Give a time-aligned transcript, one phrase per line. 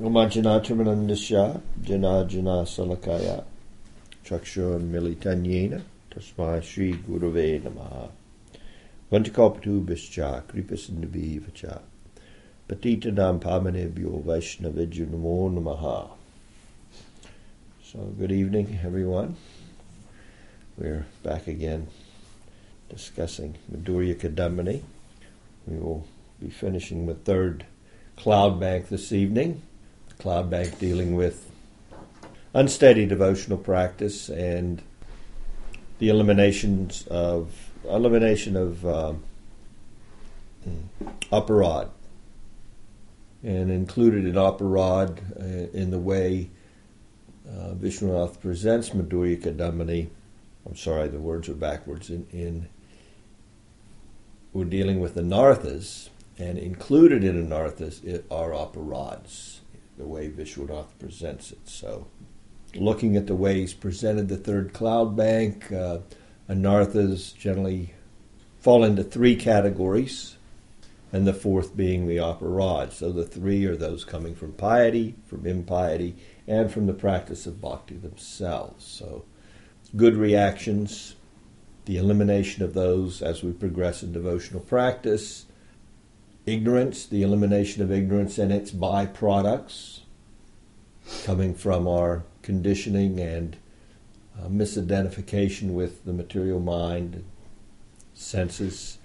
[0.00, 3.44] Umajanatramanandasya jana jana salakaya
[4.78, 5.80] militanyena
[6.92, 8.10] gurave namaha
[15.06, 16.10] namo namaha
[17.82, 19.36] So good evening everyone.
[20.76, 21.86] We're back again
[22.90, 24.82] discussing Madhurya Kadambini.
[25.66, 26.04] We will
[26.38, 27.64] be finishing the third
[28.16, 29.62] cloud bank this evening.
[30.18, 31.50] Cloud bank dealing with
[32.54, 34.82] unsteady devotional practice and
[35.98, 39.12] the eliminations of elimination of uh,
[41.30, 41.88] aparad,
[43.42, 46.50] and included in aparad uh, in the way
[47.48, 50.08] uh, Vishwanath presents Madhurya Kadambini.
[50.66, 52.10] I'm sorry, the words are backwards.
[52.10, 52.68] In, in
[54.52, 56.08] we're dealing with anarthas,
[56.38, 59.60] and included in anarthas are aparads,
[59.96, 61.68] the way Vishwanath presents it.
[61.68, 62.06] So,
[62.74, 65.98] looking at the way he's presented the third cloud bank, uh,
[66.48, 67.94] anarthas generally
[68.58, 70.36] fall into three categories,
[71.12, 72.92] and the fourth being the aparad.
[72.92, 76.16] So the three are those coming from piety, from impiety,
[76.46, 78.84] and from the practice of bhakti themselves.
[78.84, 79.24] So,
[79.94, 81.14] good reactions,
[81.84, 85.46] the elimination of those as we progress in devotional practice,
[86.46, 90.00] ignorance, the elimination of ignorance and its byproducts
[91.24, 93.56] coming from our conditioning and
[94.38, 97.24] uh, misidentification with the material mind,
[98.14, 98.98] senses,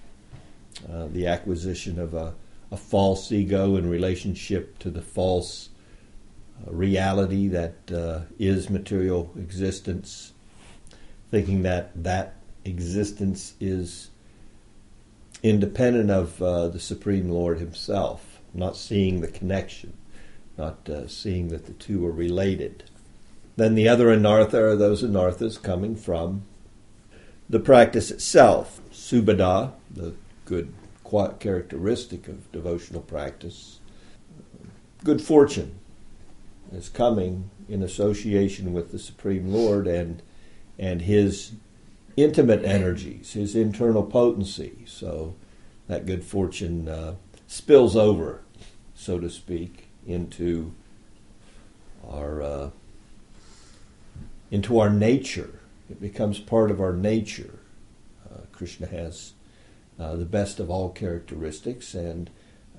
[0.91, 2.33] uh, the acquisition of a,
[2.71, 5.69] a, false ego in relationship to the false
[6.65, 10.33] uh, reality that uh, is material existence,
[11.29, 14.10] thinking that that existence is
[15.43, 19.93] independent of uh, the Supreme Lord Himself, not seeing the connection,
[20.57, 22.83] not uh, seeing that the two are related.
[23.55, 26.43] Then the other anartha are those anarthas coming from
[27.49, 28.79] the practice itself.
[28.91, 30.13] Subhada, the
[30.45, 30.73] good
[31.39, 33.79] characteristic of devotional practice.
[35.03, 35.75] Good fortune
[36.71, 40.21] is coming in association with the Supreme Lord and
[40.79, 41.51] and His
[42.17, 44.83] intimate energies, his internal potency.
[44.85, 45.35] So
[45.87, 47.15] that good fortune uh,
[47.47, 48.41] spills over,
[48.95, 50.73] so to speak, into
[52.07, 52.69] our uh,
[54.49, 55.59] into our nature.
[55.89, 57.59] It becomes part of our nature.
[58.29, 59.33] Uh, Krishna has
[59.99, 62.29] uh, the best of all characteristics, and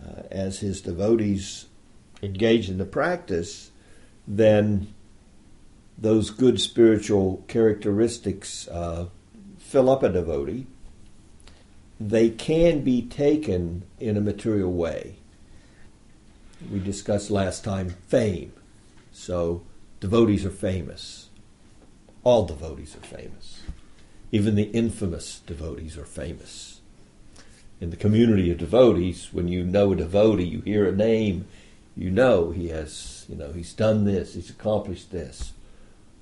[0.03, 1.67] uh, as his devotees
[2.23, 3.71] engage in the practice,
[4.27, 4.95] then
[5.99, 9.07] those good spiritual characteristics uh,
[9.73, 10.67] fill up a devotee,
[11.99, 15.17] they can be taken in a material way.
[16.71, 18.53] We discussed last time fame.
[19.13, 19.63] So
[19.99, 21.31] devotees are famous.
[22.23, 23.63] All devotees are famous.
[24.31, 26.81] Even the infamous devotees are famous.
[27.81, 31.47] In the community of devotees, when you know a devotee, you hear a name,
[31.97, 35.53] you know he has, you know, he's done this, he's accomplished this,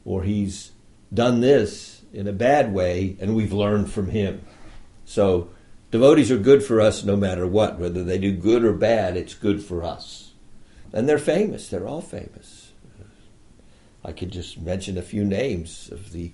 [0.04, 0.70] or he's
[1.12, 4.44] done this in a bad way, and we've learned from him.
[5.04, 5.50] So
[5.90, 7.78] devotees are good for us no matter what.
[7.78, 10.32] Whether they do good or bad, it's good for us.
[10.92, 11.68] And they're famous.
[11.68, 12.72] They're all famous.
[14.04, 16.32] I could just mention a few names of the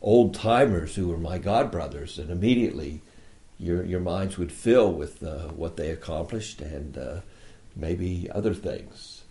[0.00, 3.00] old timers who were my god brothers, and immediately
[3.58, 7.20] your your minds would fill with uh, what they accomplished and uh,
[7.74, 9.22] maybe other things.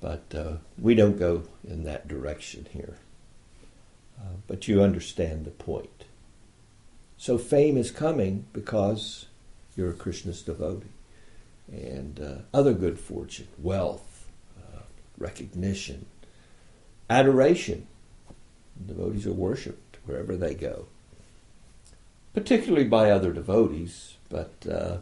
[0.00, 2.98] But uh, we don't go in that direction here.
[4.18, 6.04] Uh, but you understand the point.
[7.18, 9.26] So fame is coming because
[9.76, 10.88] you're a Krishna's devotee.
[11.70, 14.28] And uh, other good fortune, wealth,
[14.58, 14.82] uh,
[15.18, 16.06] recognition,
[17.10, 17.86] adoration.
[18.86, 20.86] Devotees are worshipped wherever they go,
[22.34, 24.98] particularly by other devotees, but uh,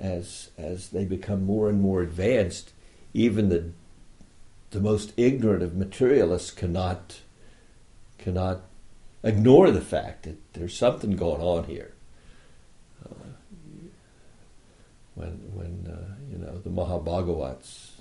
[0.00, 2.72] as, as they become more and more advanced,
[3.12, 3.70] even the,
[4.70, 7.20] the most ignorant of materialists cannot
[8.20, 8.60] cannot
[9.22, 11.92] ignore the fact that there's something going on here.
[13.04, 13.14] Uh,
[15.14, 17.92] when when uh, you know the Mahabhagavats,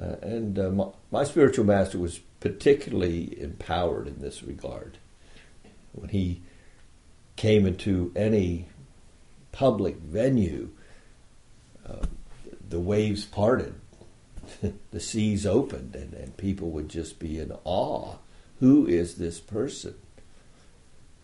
[0.00, 4.98] uh, and uh, my, my, spiritual master was particularly empowered in this regard.
[5.92, 6.42] When he
[7.36, 8.68] came into any
[9.52, 10.70] public venue,
[11.86, 12.06] uh,
[12.68, 13.74] the waves parted,
[14.90, 18.16] the seas opened, and, and people would just be in awe
[18.60, 19.94] who is this person?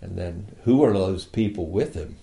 [0.01, 2.17] And then who are those people with him?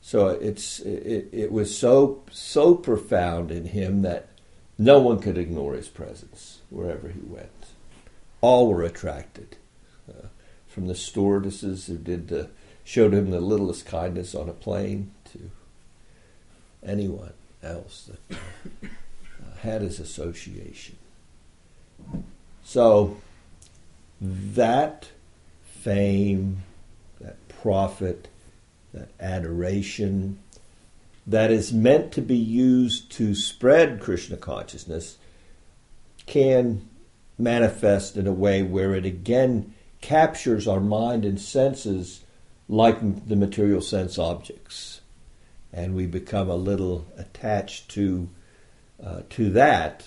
[0.00, 4.28] So it's it, it was so so profound in him that
[4.76, 7.48] no one could ignore his presence wherever he went.
[8.40, 9.56] All were attracted,
[10.08, 10.26] uh,
[10.66, 12.50] from the stewardesses who did the,
[12.82, 15.50] showed him the littlest kindness on a plane to
[16.84, 20.96] anyone else that uh, had his association.
[22.62, 23.16] So
[24.54, 25.08] that
[25.80, 26.62] fame,
[27.20, 28.28] that profit,
[28.92, 30.38] that adoration,
[31.26, 35.16] that is meant to be used to spread Krishna consciousness
[36.26, 36.88] can
[37.38, 42.22] manifest in a way where it again captures our mind and senses
[42.68, 45.00] like the material sense objects.
[45.72, 48.28] And we become a little attached to,
[49.04, 50.06] uh, to that.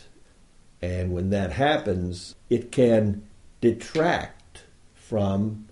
[0.81, 3.26] And when that happens, it can
[3.61, 4.63] detract
[4.93, 5.67] from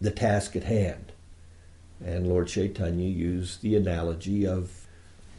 [0.00, 1.12] the task at hand.
[2.04, 4.86] And Lord Chaitanya used the analogy of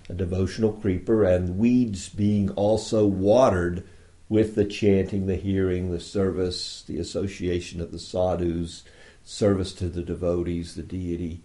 [0.09, 3.83] a devotional creeper and weeds being also watered
[4.27, 8.83] with the chanting, the hearing, the service, the association of the sadhus,
[9.23, 11.41] service to the devotees, the deity.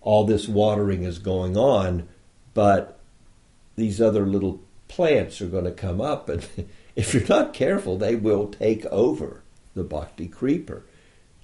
[0.00, 2.08] All this watering is going on,
[2.54, 3.00] but
[3.76, 6.46] these other little plants are going to come up, and
[6.98, 9.42] if you're not careful, they will take over
[9.76, 10.82] the bhakti creeper.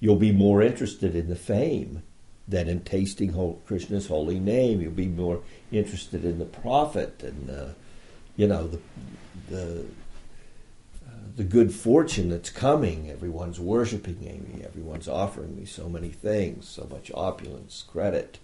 [0.01, 2.03] You'll be more interested in the fame
[2.45, 3.31] than in tasting
[3.65, 4.81] Krishna's holy name.
[4.81, 5.39] You'll be more
[5.71, 7.67] interested in the profit and uh,
[8.35, 8.79] you know the
[9.49, 9.85] the
[11.07, 13.09] uh, the good fortune that's coming.
[13.09, 14.61] Everyone's worshiping me.
[14.65, 18.39] Everyone's offering me so many things, so much opulence, credit,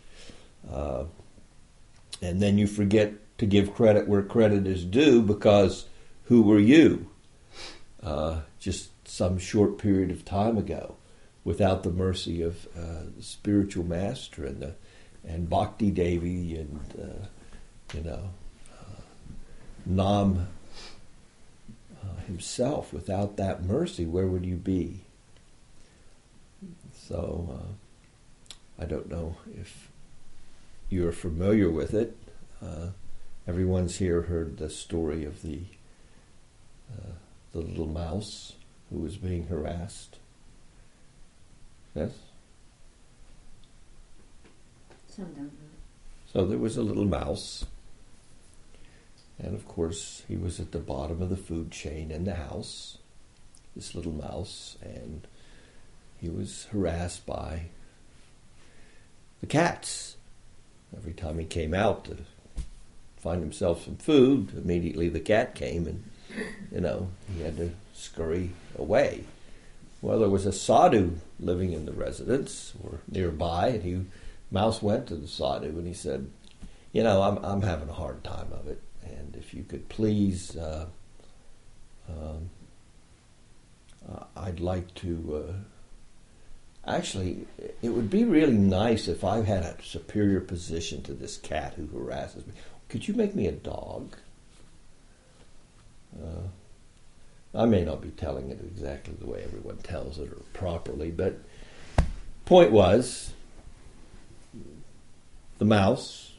[0.71, 1.03] uh,
[2.21, 5.87] and then you forget to give credit where credit is due because
[6.31, 7.07] who were you?
[8.01, 10.95] Uh, just some short period of time ago
[11.43, 14.73] without the mercy of uh, the spiritual master and the
[15.27, 17.25] and Bhakti Devi and uh,
[17.93, 18.29] you know
[18.79, 19.01] uh,
[19.85, 20.47] Nam
[22.01, 22.93] uh, himself.
[22.93, 25.01] Without that mercy, where would you be?
[26.93, 29.89] So uh, I don't know if
[30.89, 32.15] you're familiar with it.
[33.45, 35.63] Everyone's here heard the story of the
[37.51, 38.53] the little mouse
[38.89, 40.17] who was being harassed
[41.95, 42.11] Yes?
[45.09, 45.51] Some.
[46.31, 47.65] So there was a little mouse.
[49.37, 52.99] And of course, he was at the bottom of the food chain in the house,
[53.75, 55.27] this little mouse, and
[56.19, 57.63] he was harassed by
[59.41, 60.15] the cats.
[60.95, 62.17] Every time he came out to
[63.17, 66.03] find himself some food, immediately the cat came and,
[66.71, 69.25] you know, he had to scurry away.
[70.01, 74.05] Well, there was a sadhu living in the residence or nearby, and he
[74.51, 76.29] Mouse went to the sadhu and he said,
[76.91, 80.57] "You know, I'm I'm having a hard time of it, and if you could please,
[80.57, 80.87] uh,
[82.09, 82.49] um,
[84.11, 85.53] uh, I'd like to." Uh,
[86.85, 87.45] actually,
[87.81, 91.87] it would be really nice if I had a superior position to this cat who
[91.87, 92.53] harasses me.
[92.89, 94.17] Could you make me a dog?
[96.19, 96.47] Uh,
[97.53, 101.39] I may not be telling it exactly the way everyone tells it or properly, but
[102.45, 103.33] point was
[105.57, 106.33] the mouse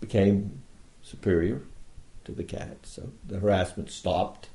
[0.00, 0.62] became
[1.02, 1.62] superior
[2.24, 4.48] to the cat, so the harassment stopped.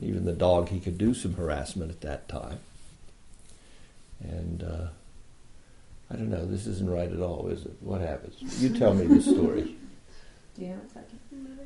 [0.00, 2.60] Even the dog, he could do some harassment at that time.
[4.20, 4.88] And uh,
[6.10, 7.76] I don't know, this isn't right at all, is it?
[7.80, 8.62] What happens?
[8.62, 9.76] You tell me the story.
[10.56, 11.08] Do you know what's like?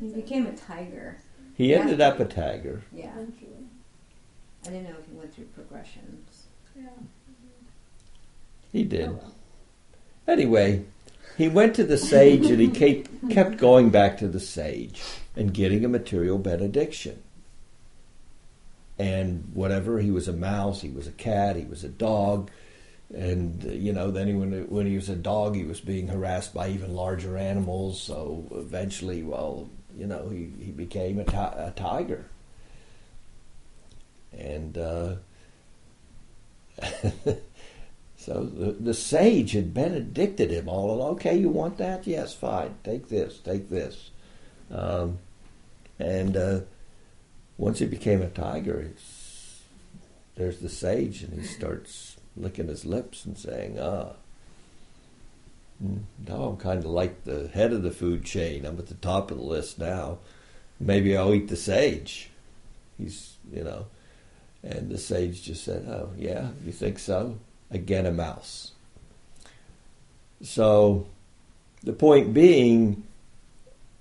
[0.02, 1.18] He became a tiger.
[1.54, 1.78] He Yeah.
[1.80, 2.82] ended up a tiger.
[2.92, 3.12] Yeah.
[3.12, 3.50] Eventually.
[4.64, 6.46] I didn't know if he went through progressions.
[6.76, 6.88] Yeah.
[8.72, 9.08] He did.
[9.08, 9.34] Oh, well.
[10.26, 10.84] Anyway,
[11.36, 15.02] he went to the sage and he kept, kept going back to the sage
[15.36, 17.22] and getting a material benediction.
[18.98, 22.50] And whatever, he was a mouse, he was a cat, he was a dog.
[23.14, 26.54] And, you know, then he, when, when he was a dog, he was being harassed
[26.54, 28.00] by even larger animals.
[28.00, 32.26] So eventually, well, you know, he, he became a, a tiger.
[34.36, 35.14] And uh,
[38.16, 41.12] so the, the sage had benedicted him all along.
[41.12, 42.06] Okay, you want that?
[42.06, 42.74] Yes, fine.
[42.82, 44.10] Take this, take this.
[44.70, 45.18] Um,
[45.98, 46.60] and uh,
[47.58, 48.90] once he became a tiger,
[50.34, 54.12] there's the sage, and he starts licking his lips and saying, ah,
[55.80, 58.64] now I'm kind of like the head of the food chain.
[58.64, 60.18] I'm at the top of the list now.
[60.78, 62.30] Maybe I'll eat the sage.
[62.98, 63.86] He's, you know.
[64.62, 67.38] And the sage just said, Oh, yeah, you think so?
[67.70, 68.72] Again, a mouse.
[70.42, 71.06] So,
[71.82, 73.04] the point being,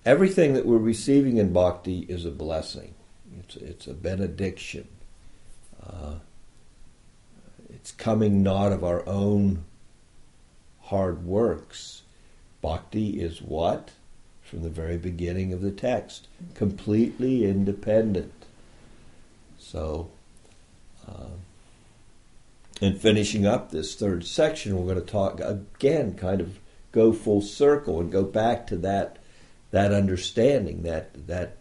[0.05, 2.93] everything that we're receiving in bhakti is a blessing.
[3.39, 4.87] It's, it's a benediction.
[5.83, 6.15] Uh,
[7.69, 9.65] it's coming not of our own
[10.91, 12.01] hard works.
[12.61, 13.91] Bhakti is what?
[14.43, 18.33] From the very beginning of the text, completely independent.
[19.57, 20.11] So,
[21.07, 21.37] uh,
[22.81, 26.59] in finishing up this third section, we're going to talk again, kind of
[26.91, 29.17] go full circle and go back to that
[29.71, 31.55] that understanding that that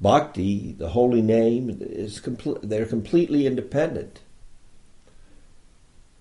[0.00, 2.58] bhakti, the holy name, is complete.
[2.62, 4.18] They're completely independent.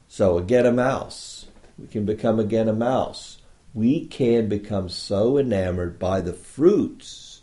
[0.07, 1.47] So again, a mouse.
[1.77, 3.37] We can become again a mouse.
[3.73, 7.41] We can become so enamored by the fruits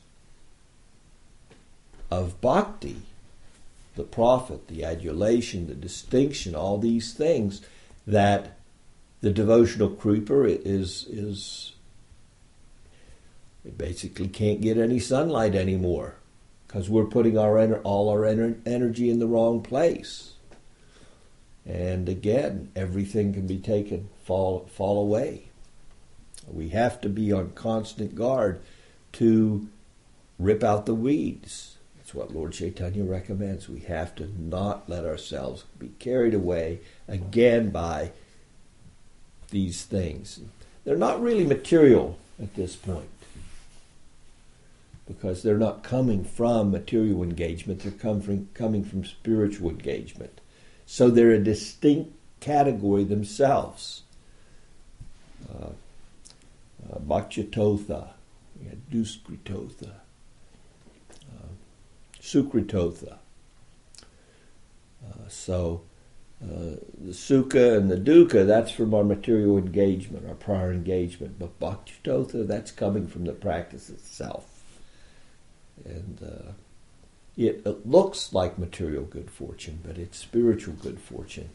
[2.11, 2.97] of bhakti,
[3.97, 7.63] the profit, the adulation, the distinction, all these things,
[8.07, 8.57] that
[9.21, 11.73] the devotional creeper is is
[13.65, 16.17] it basically can't get any sunlight anymore
[16.67, 20.34] because we're putting our all our energy in the wrong place.
[21.67, 25.49] And again, everything can be taken fall fall away.
[26.47, 28.61] We have to be on constant guard
[29.13, 29.69] to
[30.39, 31.77] rip out the weeds.
[31.97, 33.69] That's what Lord Chaitanya recommends.
[33.69, 38.13] We have to not let ourselves be carried away again by
[39.51, 40.41] these things.
[40.85, 43.09] They're not really material at this point
[45.07, 50.41] because they're not coming from material engagement, they're come from, coming from spiritual engagement.
[50.87, 54.03] So they're a distinct category themselves.
[55.49, 55.69] Uh,
[56.93, 58.09] uh, Bhaktyatotha,
[58.61, 59.93] we had Duskritotha,
[61.11, 61.49] uh,
[62.21, 63.19] Sukritotha.
[64.03, 65.83] Uh, so
[66.43, 71.39] uh, the Sukha and the Dukkha, that's from our material engagement, our prior engagement.
[71.39, 74.55] But Bhaktyatotha, that's coming from the practice itself
[75.85, 76.53] and uh,
[77.37, 81.51] it, it, looks like material good fortune, but it's spiritual good fortune.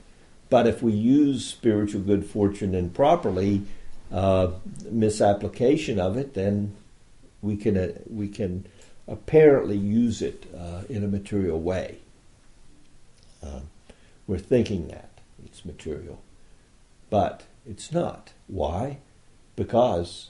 [0.50, 3.64] But if we use spiritual good fortune improperly,
[4.12, 4.52] uh,
[4.90, 6.76] misapplication of it, then
[7.42, 8.66] we can uh, we can
[9.08, 12.00] apparently use it uh, in a material way.
[13.42, 13.70] Um,
[14.28, 15.10] we're thinking that
[15.46, 16.22] it's material,
[17.10, 18.34] but it's not.
[18.48, 18.98] Why?
[19.56, 20.30] Because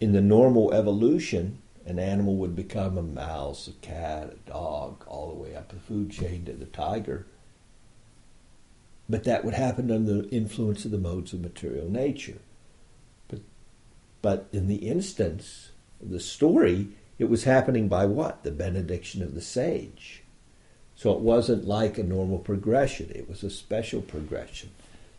[0.00, 5.28] in the normal evolution, an animal would become a mouse, a cat, a dog, all
[5.28, 7.26] the way up the food chain to the tiger.
[9.08, 12.38] But that would happen under the influence of the modes of material nature.
[13.28, 13.40] But,
[14.20, 15.70] but in the instance
[16.02, 16.88] of the story,
[17.20, 18.42] it was happening by what?
[18.42, 20.24] The benediction of the sage.
[20.96, 24.70] So it wasn't like a normal progression, it was a special progression.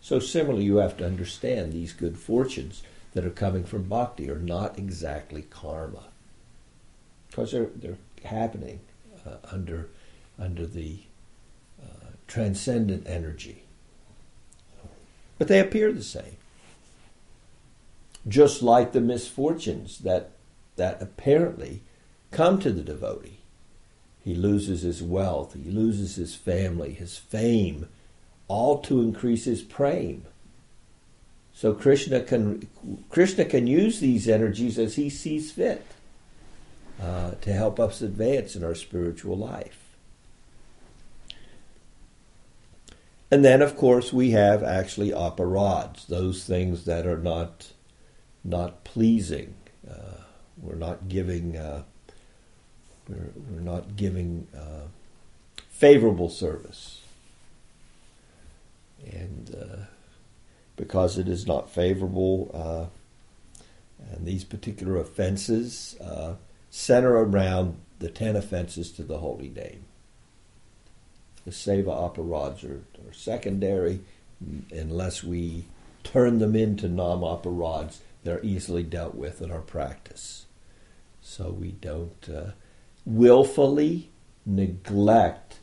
[0.02, 2.84] So similarly, you have to understand these good fortunes
[3.14, 6.10] that are coming from bhakti are not exactly karma
[7.38, 8.80] because they're they're happening
[9.26, 9.90] uh, under
[10.40, 10.98] under the
[11.82, 13.64] uh, transcendent energy,
[15.38, 16.38] but they appear the same.
[18.28, 20.32] Just like the misfortunes that
[20.78, 21.82] that apparently
[22.32, 23.38] come to the devotee,
[24.24, 27.88] he loses his wealth, he loses his family, his fame,
[28.48, 30.22] all to increase his prema.
[31.54, 32.68] So Krishna can
[33.12, 35.86] Krishna can use these energies as he sees fit
[37.02, 39.88] uh, to help us advance in our spiritual life.
[43.30, 47.74] And then, of course, we have actually aparadhs, those things that are not
[48.44, 49.54] not pleasing.
[49.90, 50.22] Uh,
[50.58, 51.84] we're not giving uh,
[53.10, 54.88] we're, we're not giving uh,
[55.70, 57.02] favorable service,
[59.06, 59.86] and uh,
[60.78, 62.86] because it is not favorable, uh,
[64.14, 65.98] and these particular offenses
[66.70, 69.86] center around the ten offenses to the holy name.
[71.46, 74.02] The seva aparadhs are, are secondary
[74.72, 75.66] unless we
[76.04, 78.00] turn them into nam aparadhs.
[78.24, 80.46] They're easily dealt with in our practice.
[81.22, 82.52] So we don't uh,
[83.06, 84.10] willfully
[84.46, 85.60] neglect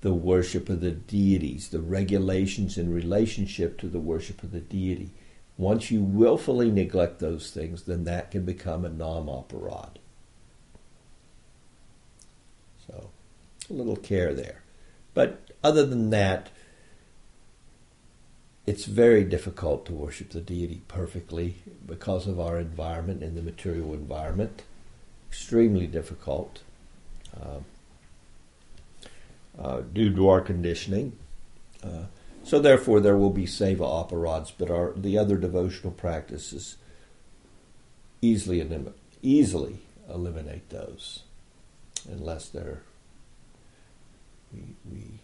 [0.00, 5.10] the worship of the deities, the regulations in relationship to the worship of the deity.
[5.58, 9.96] Once you willfully neglect those things, then that can become a nam aparadh.
[12.90, 13.10] So,
[13.68, 14.62] a little care there.
[15.14, 16.50] But other than that,
[18.66, 21.56] it's very difficult to worship the deity perfectly
[21.86, 24.62] because of our environment and the material environment.
[25.28, 26.62] Extremely difficult
[27.40, 27.60] uh,
[29.60, 31.16] uh, due to our conditioning.
[31.82, 32.04] Uh,
[32.42, 36.76] so therefore, there will be seva aparadhs, but our the other devotional practices
[38.22, 39.78] easily elim- easily
[40.08, 41.22] eliminate those
[42.06, 42.82] unless they're
[44.52, 45.20] we, we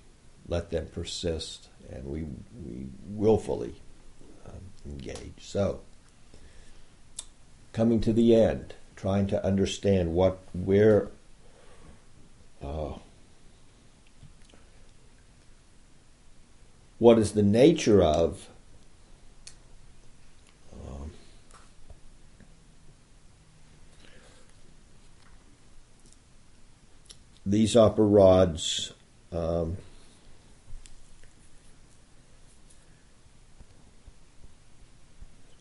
[0.48, 2.24] let them persist and we
[2.64, 3.74] we willfully
[4.46, 5.34] um, engage.
[5.40, 5.80] So
[7.72, 11.08] coming to the end, trying to understand what where
[12.62, 12.94] uh,
[16.98, 18.48] what is the nature of
[27.46, 28.92] these aparadhs
[29.32, 29.76] um,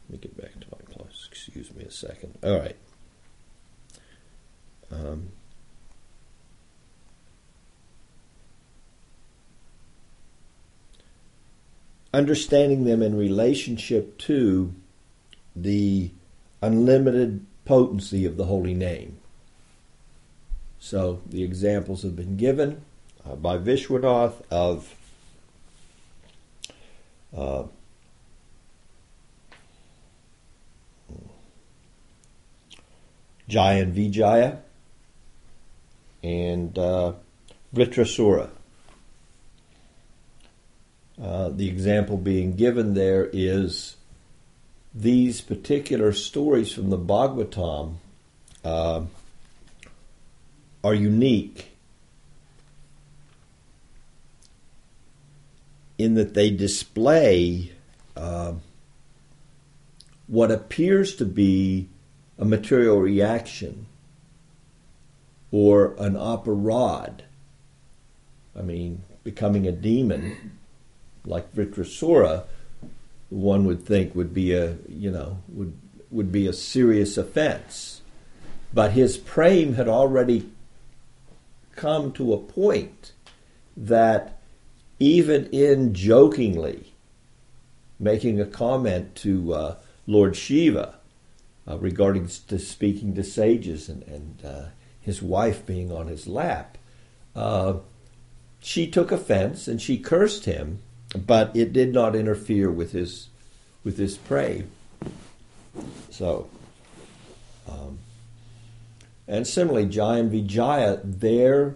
[0.10, 2.76] let me get back to my place excuse me a second all right
[4.92, 5.30] um,
[12.16, 14.74] understanding them in relationship to
[15.54, 16.12] the
[16.62, 19.18] unlimited potency of the holy name.
[20.86, 22.86] So the examples have been given
[23.28, 24.94] uh, by Vishwanath of
[27.36, 27.64] uh,
[33.48, 34.60] Jaya and Vijaya
[36.22, 37.14] and uh,
[37.74, 38.52] Vritrasura.
[41.20, 43.96] Uh, the example being given there is
[44.94, 47.96] these particular stories from the Bhagavatam
[48.64, 49.02] uh,
[50.86, 51.72] are unique
[55.98, 57.72] in that they display
[58.16, 58.54] uh,
[60.28, 61.90] what appears to be
[62.38, 63.88] a material reaction
[65.50, 67.22] or an aparad.
[68.56, 70.52] I mean, becoming a demon
[71.26, 72.44] like Vritrasura,
[73.32, 75.74] one would think would be a you know would
[76.12, 78.02] would be a serious offense,
[78.72, 80.52] but his prem had already
[81.76, 83.12] come to a point
[83.76, 84.40] that
[85.00, 86.94] even in jokingly
[88.00, 89.76] making a comment to uh,
[90.08, 90.96] Lord Shiva
[91.68, 94.66] uh, regarding to speaking to sages and, and uh,
[95.00, 96.78] his wife being on his lap,
[97.36, 97.76] uh,
[98.60, 100.80] she took offense and she cursed him
[101.16, 103.30] but it did not interfere with his
[103.84, 104.66] with his prey.
[106.10, 106.50] So,
[109.28, 111.76] and similarly, Jaya and Vijaya, their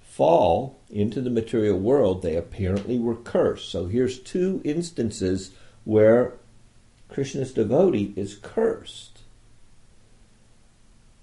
[0.00, 3.70] fall into the material world, they apparently were cursed.
[3.70, 5.52] So here's two instances
[5.84, 6.34] where
[7.08, 9.20] Krishna's devotee is cursed.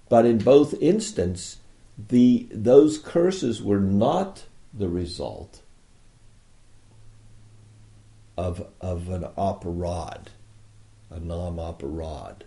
[0.08, 1.58] But in both instances,
[2.08, 5.62] the those curses were not the result
[8.36, 10.26] of, of an aparad,
[11.10, 12.42] a nam aparad.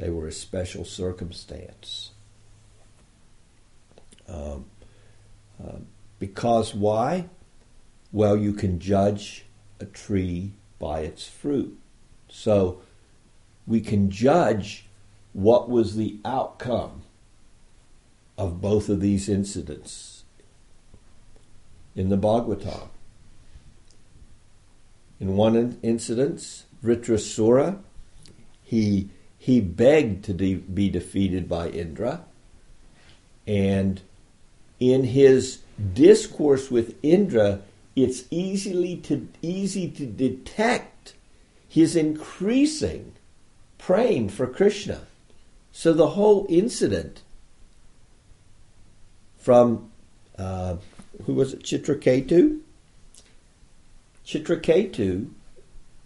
[0.00, 2.12] They were a special circumstance.
[4.26, 4.64] Um,
[5.62, 5.80] uh,
[6.18, 7.28] because why?
[8.10, 9.44] Well, you can judge
[9.78, 11.78] a tree by its fruit.
[12.30, 12.80] So
[13.66, 14.86] we can judge
[15.34, 17.02] what was the outcome
[18.38, 20.24] of both of these incidents
[21.94, 22.88] in the Bhagavatam.
[25.20, 27.80] In one incident, Vritrasura,
[28.62, 29.10] he,
[29.50, 32.24] he begged to de- be defeated by Indra.
[33.48, 34.00] And
[34.78, 35.58] in his
[35.92, 37.62] discourse with Indra,
[37.96, 41.14] it's easily to, easy to detect
[41.68, 43.12] his increasing
[43.76, 45.00] praying for Krishna.
[45.72, 47.22] So the whole incident
[49.36, 49.90] from,
[50.38, 50.76] uh,
[51.24, 52.60] who was it, Chitraketu?
[54.24, 55.30] Chitraketu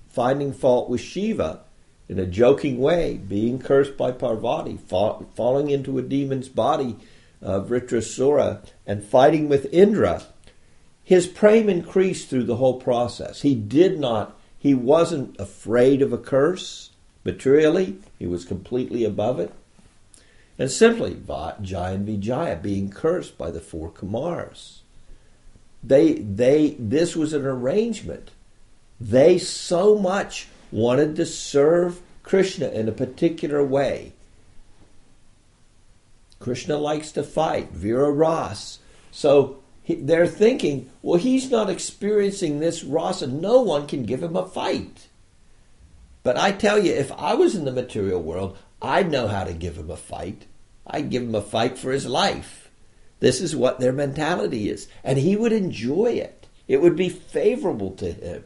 [0.08, 1.60] finding fault with Shiva
[2.08, 6.96] in a joking way, being cursed by Parvati, fall, falling into a demon's body,
[7.42, 10.22] uh, Vritrasura, and fighting with Indra,
[11.02, 13.42] his prem increased through the whole process.
[13.42, 16.90] He did not, he wasn't afraid of a curse
[17.24, 19.52] materially, he was completely above it.
[20.58, 21.16] And simply,
[21.62, 24.80] Jaya and Vijaya being cursed by the four Kumars.
[25.82, 28.30] They, they, this was an arrangement.
[29.00, 34.12] They so much wanted to serve Krishna in a particular way.
[36.40, 38.80] Krishna likes to fight, Vira Ras.
[39.12, 43.28] So he, they're thinking, well, he's not experiencing this rasa.
[43.28, 45.08] No one can give him a fight.
[46.24, 49.52] But I tell you, if I was in the material world, I'd know how to
[49.52, 50.46] give him a fight.
[50.86, 52.68] I'd give him a fight for his life.
[53.20, 54.88] This is what their mentality is.
[55.04, 58.44] And he would enjoy it, it would be favorable to him.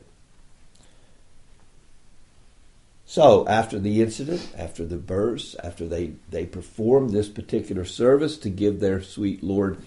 [3.10, 8.50] So after the incident, after the burst, after they, they performed this particular service to
[8.50, 9.78] give their sweet Lord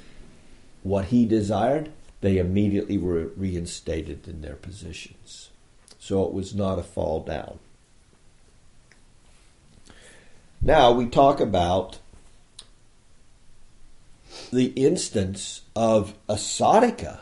[0.82, 5.52] what he desired, they immediately were reinstated in their positions.
[6.00, 7.60] So it was not a fall down.
[10.60, 12.00] Now we talk about
[14.52, 17.20] the instance of Assaracca.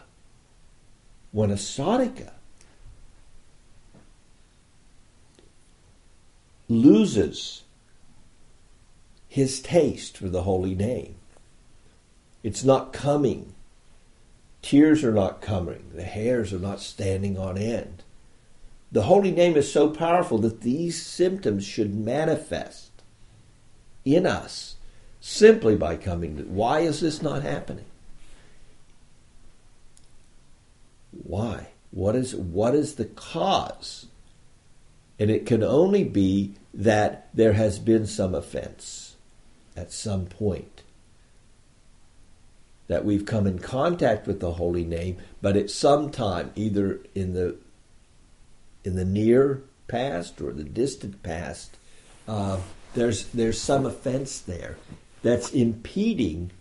[1.34, 2.32] When a Assaracca
[6.70, 7.64] loses
[9.28, 11.16] his taste for the holy name.
[12.44, 13.54] It's not coming.
[14.62, 15.92] Tears are not coming.
[15.94, 18.04] The hairs are not standing on end.
[18.92, 22.90] The holy name is so powerful that these symptoms should manifest
[24.04, 24.76] in us
[25.20, 26.38] simply by coming.
[26.56, 27.86] Why is this not happening?
[31.12, 31.68] Why?
[31.92, 34.08] What is what is the cause?
[35.20, 39.16] And it can only be that there has been some offense
[39.76, 40.84] at some point.
[42.88, 47.34] That we've come in contact with the holy name, but at some time, either in
[47.34, 47.56] the
[48.84, 51.78] in the near past or the distant past,
[52.28, 52.60] uh,
[52.96, 54.78] there's there's some offense there
[55.22, 56.52] that's impeding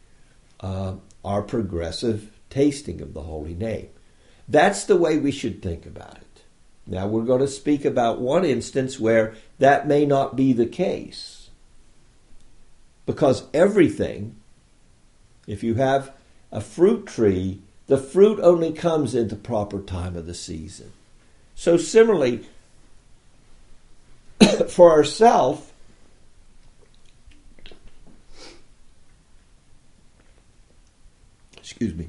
[0.60, 0.94] uh,
[1.24, 3.88] our progressive tasting of the holy name.
[4.48, 6.27] That's the way we should think about it.
[6.88, 11.50] Now we're going to speak about one instance where that may not be the case.
[13.04, 14.36] Because everything,
[15.46, 16.12] if you have
[16.50, 20.92] a fruit tree, the fruit only comes in the proper time of the season.
[21.54, 22.46] So similarly,
[24.68, 25.70] for ourselves,
[31.58, 32.08] excuse me,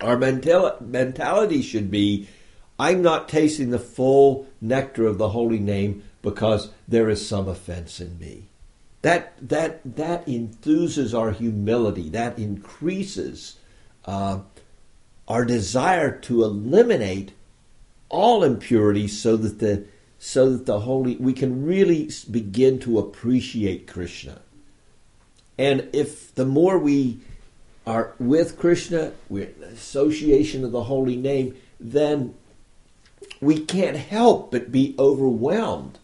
[0.00, 2.28] our mental, mentality should be
[2.82, 8.00] I'm not tasting the full nectar of the holy name because there is some offense
[8.00, 8.48] in me.
[9.02, 13.54] That, that, that enthuses our humility, that increases
[14.04, 14.40] uh,
[15.28, 17.30] our desire to eliminate
[18.08, 19.84] all impurities so that the
[20.18, 24.40] so that the holy we can really begin to appreciate Krishna.
[25.56, 27.18] And if the more we
[27.86, 32.34] are with Krishna, we're association of the holy name, then
[33.40, 35.98] we can't help but be overwhelmed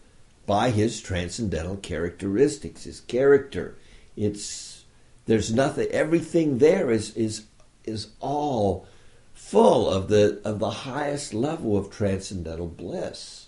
[0.45, 3.77] by his transcendental characteristics, his character.
[4.15, 4.83] It's
[5.25, 7.45] there's nothing everything there is is
[7.83, 8.87] is all
[9.33, 13.47] full of the of the highest level of transcendental bliss.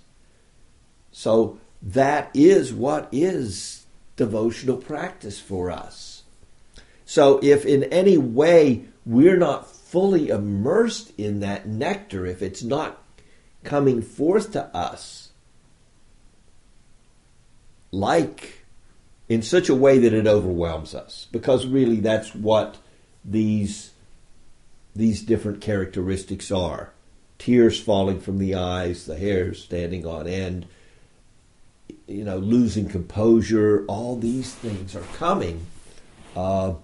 [1.11, 6.23] So that is what is devotional practice for us.
[7.05, 13.00] So if in any way we're not fully immersed in that nectar, if it's not
[13.63, 15.29] coming forth to us
[17.91, 18.65] like
[19.27, 21.27] in such a way that it overwhelms us.
[21.31, 22.77] Because really that's what
[23.23, 23.91] these
[24.95, 26.91] these different characteristics are.
[27.37, 30.67] Tears falling from the eyes the hair standing on end
[32.07, 33.85] you know losing composure.
[33.87, 35.65] All these things are coming
[36.35, 36.75] uh,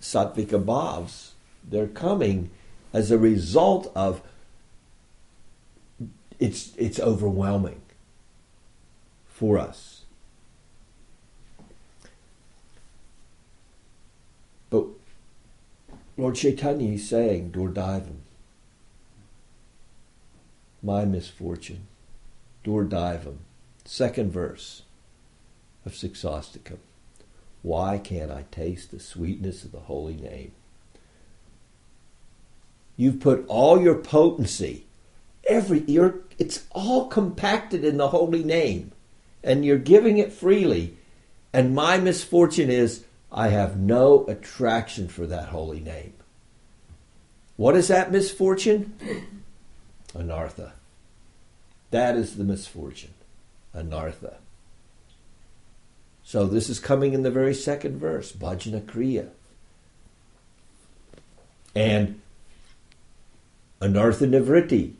[0.00, 1.30] sattvic abhavs
[1.68, 2.50] they're coming
[2.92, 4.22] as a result of
[6.38, 7.80] it's it's overwhelming
[9.28, 10.02] for us.
[14.70, 14.86] But
[16.16, 18.20] Lord Chaitanya is saying, Durdaivam,
[20.82, 21.86] my misfortune,
[22.64, 23.38] Durdaivam,
[23.84, 24.82] second verse
[25.84, 26.78] of Shikshashtakam.
[27.62, 30.52] Why can't I taste the sweetness of the holy name?
[32.96, 34.86] You've put all your potency
[35.46, 38.92] every you're it's all compacted in the holy name
[39.42, 40.96] and you're giving it freely.
[41.52, 46.12] And my misfortune is i have no attraction for that holy name.
[47.56, 48.94] What is that misfortune?
[50.14, 50.72] Anartha.
[51.90, 53.14] That is the misfortune.
[53.74, 54.34] Anartha.
[56.22, 59.28] So this is coming in the very second verse bhajana kriya.
[61.74, 62.20] And
[63.80, 64.94] anartha nivritti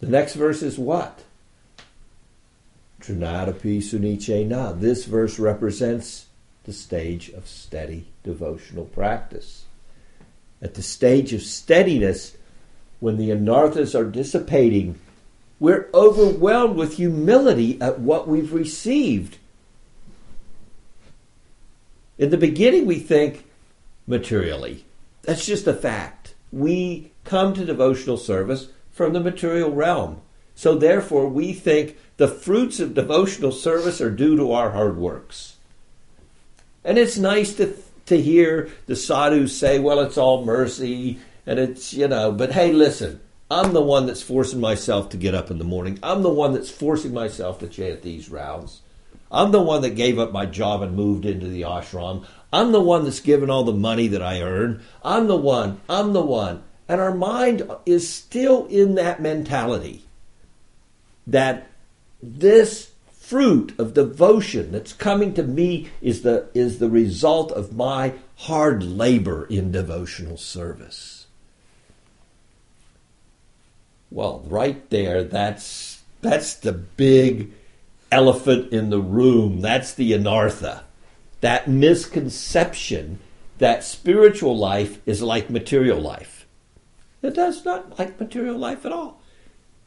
[0.00, 1.24] the next verse is what?
[3.00, 4.72] Trinadapi Suniche Na.
[4.72, 6.26] This verse represents
[6.64, 9.64] the stage of steady devotional practice.
[10.60, 12.36] At the stage of steadiness,
[13.00, 14.98] when the anarthas are dissipating,
[15.60, 19.38] we're overwhelmed with humility at what we've received.
[22.18, 23.44] In the beginning, we think
[24.06, 24.84] materially.
[25.22, 26.34] That's just a fact.
[26.52, 30.20] We come to devotional service from the material realm.
[30.56, 35.54] So therefore, we think the fruits of devotional service are due to our hard works.
[36.84, 41.94] And it's nice to, to hear the sadhus say, well, it's all mercy, and it's,
[41.94, 45.58] you know, but hey, listen, I'm the one that's forcing myself to get up in
[45.58, 46.00] the morning.
[46.02, 48.82] I'm the one that's forcing myself to chant these rounds.
[49.30, 52.26] I'm the one that gave up my job and moved into the ashram.
[52.52, 54.82] I'm the one that's given all the money that I earn.
[55.04, 55.80] I'm the one.
[55.88, 56.64] I'm the one.
[56.88, 60.04] And our mind is still in that mentality
[61.26, 61.66] that
[62.22, 68.14] this fruit of devotion that's coming to me is the, is the result of my
[68.36, 71.26] hard labor in devotional service.
[74.10, 77.52] Well, right there, that's, that's the big
[78.10, 79.60] elephant in the room.
[79.60, 80.84] That's the anartha.
[81.42, 83.18] That misconception
[83.58, 86.37] that spiritual life is like material life.
[87.22, 89.20] It does not like material life at all.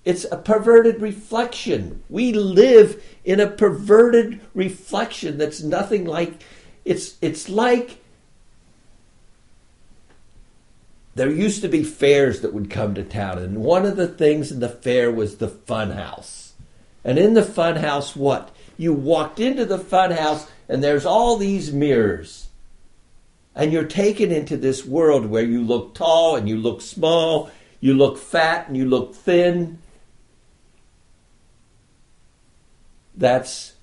[0.04, 2.04] It's a perverted reflection.
[2.10, 6.41] We live in a perverted reflection that's nothing like
[6.84, 8.00] it's it's like
[11.13, 14.52] there used to be fairs that would come to town and one of the things
[14.52, 16.54] in the fair was the fun house.
[17.04, 18.50] And in the fun house what?
[18.78, 22.48] You walked into the fun house and there's all these mirrors.
[23.56, 27.94] And you're taken into this world where you look tall and you look small, you
[27.94, 29.80] look fat and you look thin,
[33.16, 33.74] That's,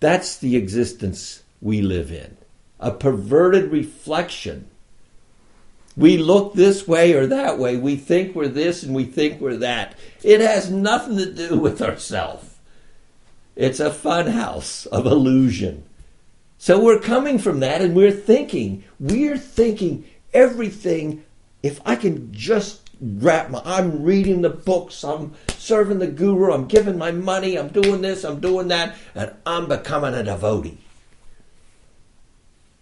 [0.00, 2.36] that's the existence we live in.
[2.80, 4.68] A perverted reflection.
[5.96, 7.76] We look this way or that way.
[7.76, 9.94] We think we're this and we think we're that.
[10.22, 12.56] It has nothing to do with ourselves.
[13.56, 15.84] It's a funhouse of illusion.
[16.58, 21.24] So we're coming from that and we're thinking, we're thinking everything,
[21.62, 26.66] if I can just wrap my, I'm reading the books, I'm serving the guru, I'm
[26.66, 30.78] giving my money, I'm doing this, I'm doing that, and I'm becoming a devotee.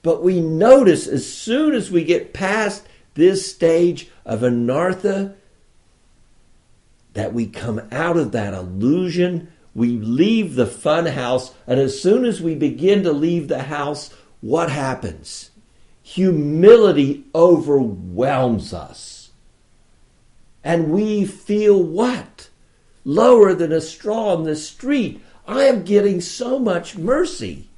[0.03, 5.35] But we notice as soon as we get past this stage of anartha,
[7.13, 12.25] that we come out of that illusion, we leave the fun house, and as soon
[12.25, 15.51] as we begin to leave the house, what happens?
[16.03, 19.17] Humility overwhelms us
[20.67, 22.51] and we feel what?
[23.05, 25.23] Lower than a straw in the street.
[25.47, 27.69] I am getting so much mercy.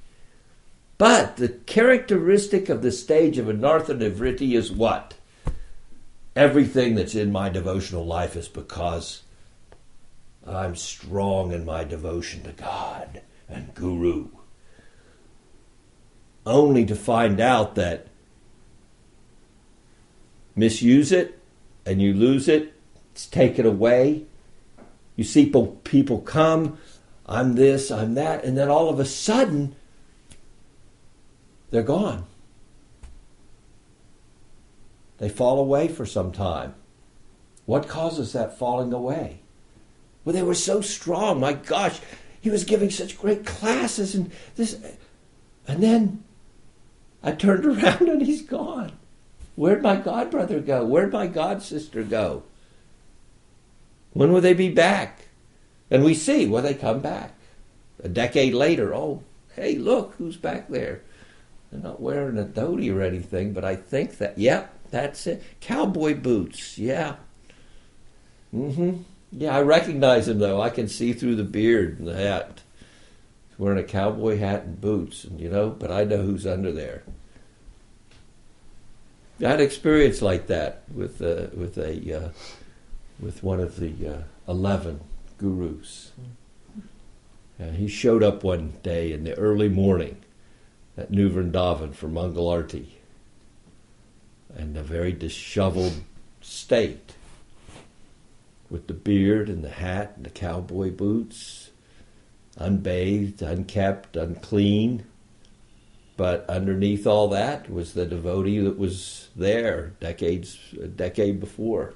[0.96, 5.16] But the characteristic of the stage of Anartha Nivritti is what?
[6.34, 9.22] Everything that's in my devotional life is because
[10.56, 14.28] I'm strong in my devotion to God and Guru.
[16.46, 18.06] Only to find out that
[20.56, 21.38] misuse it
[21.84, 22.74] and you lose it
[23.18, 24.26] it's taken away.
[25.16, 26.78] You see people come,
[27.26, 29.74] I'm this, I'm that, and then all of a sudden,
[31.72, 32.26] they're gone.
[35.18, 36.76] They fall away for some time.
[37.66, 39.40] What causes that falling away?
[40.29, 41.41] Well, they were so strong.
[41.41, 42.01] My gosh,
[42.38, 44.79] he was giving such great classes and this.
[45.67, 46.23] And then
[47.23, 48.93] I turned around and he's gone.
[49.57, 50.85] Where'd my god brother go?
[50.85, 52.43] Where'd my god sister go?
[54.12, 55.29] When will they be back?
[55.91, 57.33] And we see, well, they come back.
[58.05, 59.23] A decade later, oh,
[59.57, 61.01] hey, look, who's back there?
[61.73, 65.43] They're not wearing a dhoti or anything, but I think that, yep, that's it.
[65.62, 67.17] Cowboy boots, yeah.
[68.55, 69.05] Mm-hmm.
[69.31, 70.61] Yeah, I recognize him though.
[70.61, 72.62] I can see through the beard and the hat.
[73.49, 76.73] He's wearing a cowboy hat and boots, and you know, but I know who's under
[76.73, 77.03] there.
[79.41, 82.29] I had experience like that with uh, with a uh,
[83.21, 85.01] with one of the uh, 11
[85.37, 86.12] gurus.
[87.61, 90.17] Uh, he showed up one day in the early morning
[90.97, 92.87] at New Vrindavan for Mangalarti
[94.57, 96.03] in a very disheveled
[96.41, 97.14] state
[98.70, 101.70] with the beard and the hat and the cowboy boots,
[102.57, 105.04] unbathed, unkept, unclean.
[106.16, 111.94] But underneath all that was the devotee that was there decades, a decade before.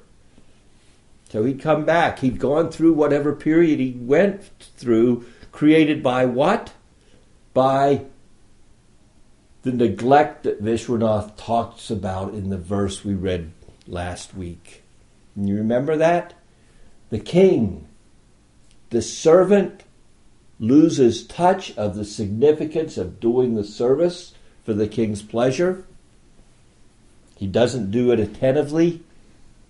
[1.30, 2.20] So he'd come back.
[2.20, 4.44] He'd gone through whatever period he went
[4.76, 6.72] through, created by what?
[7.54, 8.04] By
[9.62, 13.52] the neglect that Vishwanath talks about in the verse we read
[13.86, 14.82] last week.
[15.34, 16.34] You remember that?
[17.12, 17.88] The king,
[18.88, 19.82] the servant,
[20.58, 24.32] loses touch of the significance of doing the service
[24.64, 25.84] for the king's pleasure.
[27.36, 29.02] He doesn't do it attentively.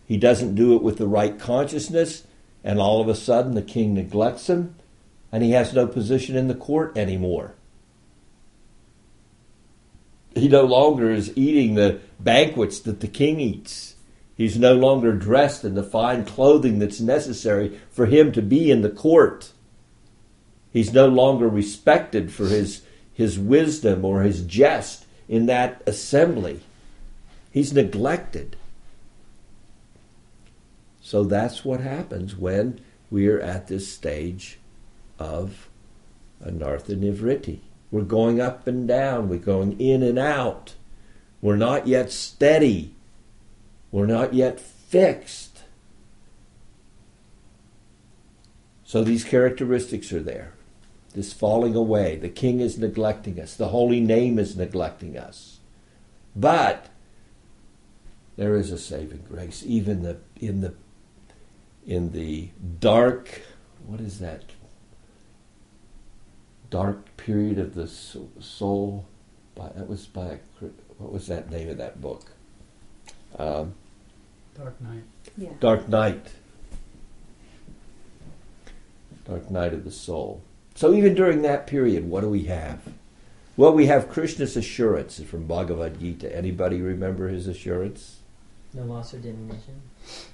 [0.06, 2.22] He doesn't do it with the right consciousness.
[2.62, 4.76] and all of a sudden the king neglects him
[5.32, 7.54] and he has no position in the court anymore.
[10.36, 13.91] He no longer is eating the banquets that the king eats.
[14.36, 18.82] He's no longer dressed in the fine clothing that's necessary for him to be in
[18.82, 19.52] the court.
[20.72, 26.60] He's no longer respected for his, his wisdom or his jest in that assembly.
[27.50, 28.56] He's neglected.
[31.02, 34.58] So that's what happens when we are at this stage
[35.18, 35.68] of
[36.42, 37.58] anartha nivritti.
[37.90, 40.74] We're going up and down, we're going in and out.
[41.42, 42.94] We're not yet steady.
[43.92, 45.62] We're not yet fixed.
[48.84, 50.54] So these characteristics are there.
[51.14, 52.16] This falling away.
[52.16, 53.54] The king is neglecting us.
[53.54, 55.60] The holy name is neglecting us.
[56.34, 56.88] But
[58.36, 60.74] there is a saving grace, even the, in the
[61.86, 62.50] in the
[62.80, 63.42] dark.
[63.86, 64.44] What is that?
[66.70, 69.06] Dark period of the soul.
[69.54, 70.38] By, that was by
[70.96, 72.32] what was that name of that book?
[73.38, 73.74] Um,
[74.56, 75.02] Dark Night.
[75.36, 75.50] Yeah.
[75.60, 76.26] Dark Night.
[79.26, 80.42] Dark Night of the Soul.
[80.74, 82.80] So even during that period, what do we have?
[83.56, 86.34] Well, we have Krishna's assurance from Bhagavad Gita.
[86.34, 88.20] Anybody remember his assurance?
[88.74, 89.82] No loss or diminution.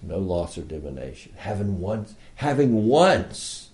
[0.03, 1.33] No loss or diminution.
[1.37, 3.71] Having once, having once,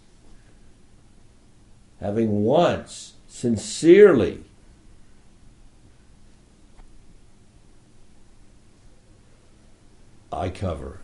[2.01, 4.45] having once sincerely
[10.35, 11.01] I cover.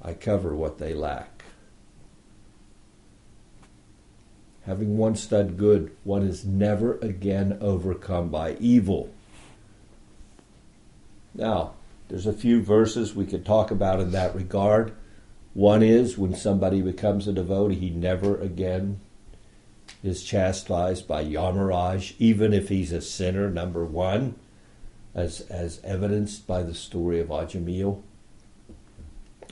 [0.00, 1.42] I cover what they lack.
[4.62, 9.12] Having once done good, one is never again overcome by evil.
[11.34, 11.72] Now,
[12.08, 14.92] there's a few verses we could talk about in that regard.
[15.54, 19.00] One is when somebody becomes a devotee, he never again
[20.04, 24.36] is chastised by Yamaraj, even if he's a sinner, number one
[25.14, 28.02] as as evidenced by the story of Ajamil.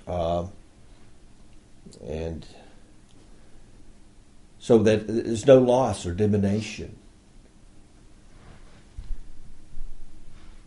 [0.07, 0.47] Uh,
[2.07, 2.47] and
[4.59, 6.97] so that there's no loss or diminution.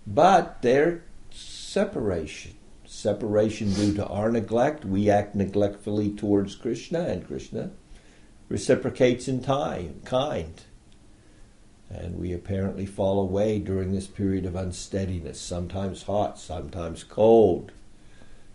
[0.08, 1.02] But there's
[1.32, 2.56] separation.
[2.86, 4.84] Separation due to our neglect.
[4.84, 7.72] We act neglectfully towards Krishna, and Krishna
[8.50, 10.62] reciprocates in time, kind.
[11.94, 17.74] And we apparently fall away during this period of unsteadiness, sometimes hot, sometimes cold,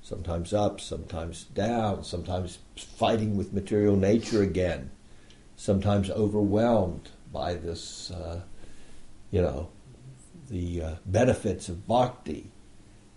[0.03, 4.91] sometimes up, sometimes down, sometimes fighting with material nature again,
[5.55, 8.41] sometimes overwhelmed by this, uh,
[9.31, 9.69] you know,
[10.49, 12.51] the uh, benefits of bhakti.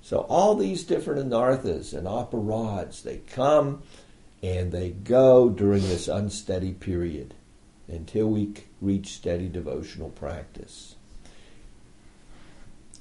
[0.01, 3.83] So all these different anarthas and aparadhs, they come
[4.43, 7.35] and they go during this unsteady period
[7.89, 10.95] until we reach steady devotional practice.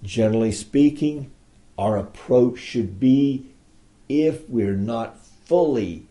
[0.03, 1.31] Generally speaking,
[1.77, 3.47] our approach should be
[4.09, 6.07] if we're not fully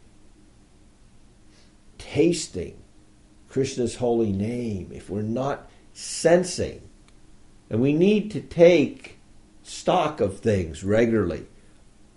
[1.98, 2.78] tasting
[3.50, 6.82] Krishna's holy name, if we're not sensing,
[7.70, 9.18] and we need to take
[9.64, 11.46] stock of things regularly.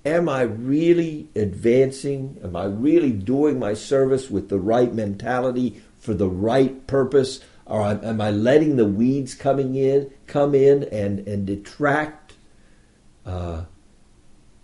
[0.05, 2.39] Am I really advancing?
[2.43, 7.87] Am I really doing my service with the right mentality for the right purpose, or
[7.87, 12.35] am I letting the weeds coming in come in and and detract?
[13.25, 13.65] Uh,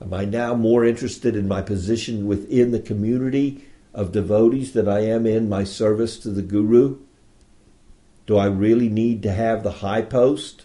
[0.00, 5.00] am I now more interested in my position within the community of devotees than I
[5.00, 6.98] am in my service to the guru?
[8.26, 10.64] Do I really need to have the high post,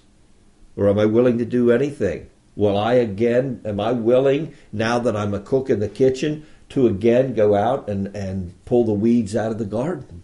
[0.76, 2.30] or am I willing to do anything?
[2.56, 3.62] Will I again?
[3.66, 7.90] Am I willing now that I'm a cook in the kitchen to again go out
[7.90, 10.24] and and pull the weeds out of the garden?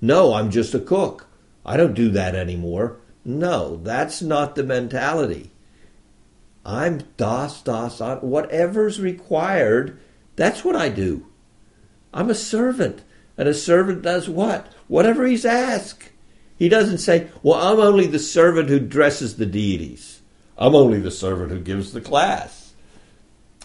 [0.00, 1.26] No, I'm just a cook.
[1.64, 2.98] I don't do that anymore.
[3.24, 5.50] No, that's not the mentality.
[6.64, 9.98] I'm das, das, on, whatever's required,
[10.36, 11.26] that's what I do.
[12.12, 13.02] I'm a servant.
[13.36, 14.66] And a servant does what?
[14.88, 16.10] Whatever he's asked.
[16.58, 20.20] He doesn't say, well, I'm only the servant who dresses the deities.
[20.58, 22.74] I'm only the servant who gives the class.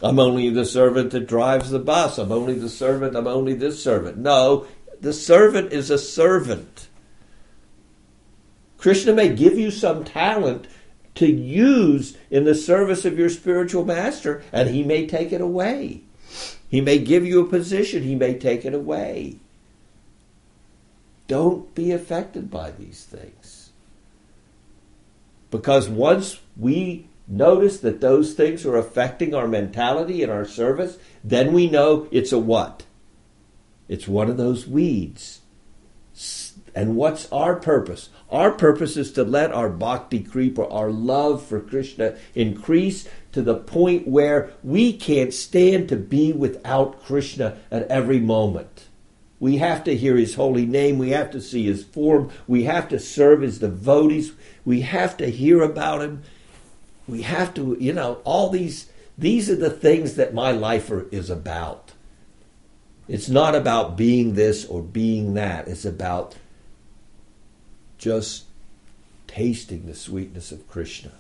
[0.02, 2.18] I'm only the servant that drives the bus.
[2.18, 3.16] I'm only the servant.
[3.16, 4.18] I'm only this servant.
[4.18, 4.66] No,
[5.06, 6.88] the servant is a servant.
[8.80, 10.66] Krishna may give you some talent
[11.14, 16.02] to use in the service of your spiritual master, and he may take it away.
[16.68, 19.36] He may give you a position, he may take it away.
[21.28, 23.70] Don't be affected by these things.
[25.52, 31.54] Because once we notice that those things are affecting our mentality and our service, then
[31.54, 32.85] we know it's a what?
[33.88, 35.42] It's one of those weeds.
[36.74, 38.10] And what's our purpose?
[38.30, 43.42] Our purpose is to let our bhakti creep or our love for Krishna increase to
[43.42, 48.88] the point where we can't stand to be without Krishna at every moment.
[49.40, 50.98] We have to hear his holy name.
[50.98, 52.32] We have to see his form.
[52.48, 54.32] We have to serve his devotees.
[54.64, 56.24] We have to hear about him.
[57.08, 61.08] We have to, you know, all these, these are the things that my life are,
[61.10, 61.92] is about.
[63.08, 65.68] It's not about being this or being that.
[65.68, 66.36] It's about
[67.98, 68.46] just
[69.28, 71.12] tasting the sweetness of Krishna.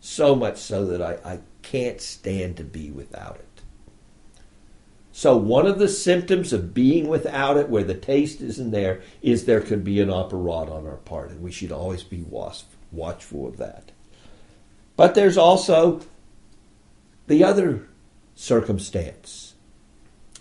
[0.00, 3.46] So much so that I, I can't stand to be without it.
[5.14, 9.44] So, one of the symptoms of being without it, where the taste isn't there, is
[9.44, 12.24] there could be an aparadha on our part, and we should always be
[12.90, 13.92] watchful of that.
[14.96, 16.00] But there's also
[17.26, 17.86] the other
[18.34, 19.51] circumstance.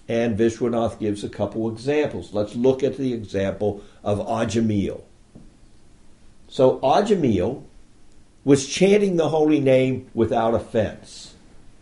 [0.08, 2.34] And Vishwanath gives a couple examples.
[2.34, 5.02] Let's look at the example of Ajamil.
[6.49, 7.64] So Ajamil
[8.43, 11.36] was chanting the holy name without offense.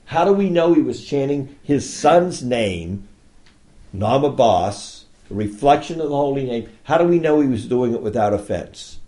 [0.05, 3.07] How do we know he was chanting his son's name,
[3.95, 6.70] Namabas, a reflection of the holy name?
[6.84, 8.99] How do we know he was doing it without offense?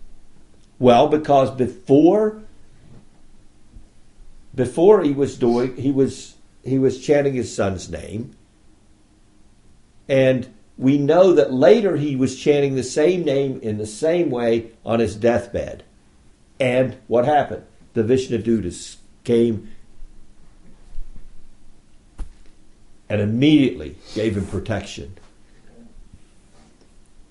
[0.78, 2.42] Well, because before
[4.54, 8.36] before he was doing he was he was chanting his son's name
[10.12, 10.46] and
[10.76, 15.00] we know that later he was chanting the same name in the same way on
[15.00, 15.82] his deathbed
[16.60, 19.70] and what happened the Vishnu Vishnudutas came
[23.08, 25.16] and immediately gave him protection.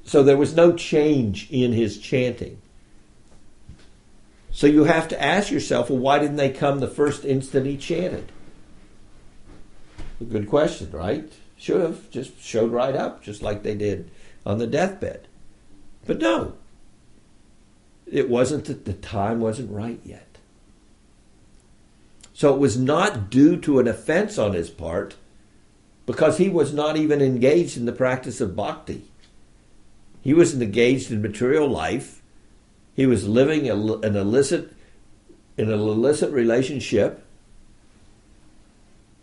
[0.03, 2.61] So there was no change in his chanting.
[4.51, 7.77] So you have to ask yourself, well, why didn't they come the first instant he
[7.77, 8.31] chanted?
[10.19, 11.31] A good question, right?
[11.61, 14.09] Should have just showed right up, just like they did
[14.47, 15.27] on the deathbed.
[16.07, 16.55] But no,
[18.07, 20.39] it wasn't that the time wasn't right yet.
[22.33, 25.13] So it was not due to an offense on his part
[26.07, 29.03] because he was not even engaged in the practice of bhakti.
[30.21, 32.23] He wasn't engaged in material life.
[32.95, 34.73] He was living an illicit
[35.57, 37.23] in an illicit relationship,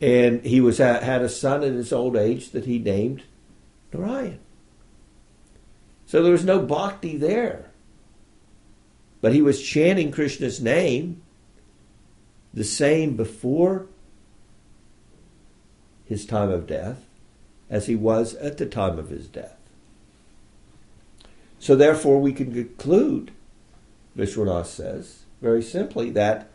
[0.00, 3.22] and he was had a son in his old age that he named
[3.92, 4.38] Narayan.
[6.06, 7.70] So there was no bhakti there.
[9.20, 11.22] But he was chanting Krishna's name
[12.54, 13.86] the same before
[16.06, 17.04] his time of death
[17.68, 19.56] as he was at the time of his death.
[21.58, 23.32] So, therefore, we can conclude,
[24.16, 26.48] Vishwanath says, very simply, that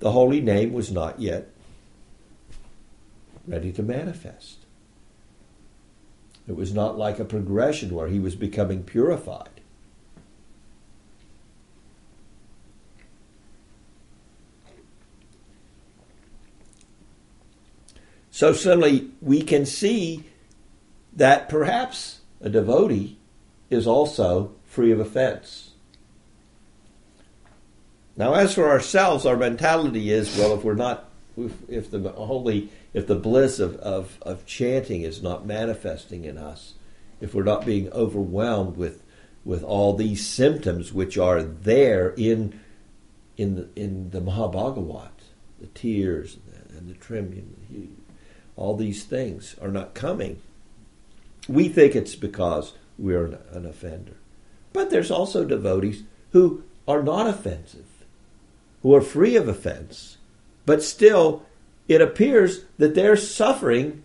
[0.00, 1.48] the holy name was not yet
[3.46, 4.58] ready to manifest.
[6.46, 9.48] It was not like a progression where he was becoming purified.
[18.30, 20.24] So suddenly we can see
[21.12, 23.16] that perhaps a devotee
[23.70, 25.70] is also free of offense.
[28.16, 31.08] Now, as for ourselves, our mentality is well, if we're not,
[31.68, 36.74] if, the holy, if the bliss of, of, of chanting is not manifesting in us,
[37.20, 39.02] if we're not being overwhelmed with,
[39.44, 42.58] with all these symptoms which are there in,
[43.36, 45.10] in, the, in the Mahabhagavat,
[45.60, 46.38] the tears
[46.76, 47.96] and the, trembling,
[48.56, 50.40] all these things are not coming,
[51.48, 54.16] we think it's because we're an offender.
[54.72, 57.86] But there's also devotees who are not offensive,
[58.82, 60.18] who are free of offense,
[60.66, 61.44] but still
[61.88, 64.02] it appears that they're suffering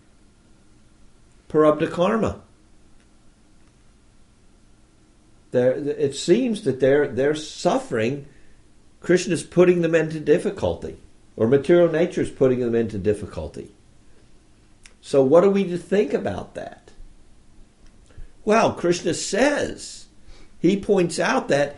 [1.50, 2.42] prarabdha karma.
[5.52, 8.28] They're, it seems that they're, they're suffering.
[9.02, 10.98] Krishna is putting them into difficulty,
[11.36, 13.72] or material nature is putting them into difficulty.
[15.02, 16.92] So, what are we to think about that?
[18.46, 20.06] Well, Krishna says,
[20.60, 21.78] he points out that